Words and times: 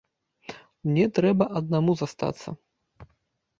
Мне 0.87 1.05
трэба 1.19 1.49
аднаму 1.61 1.91
застацца. 2.01 2.49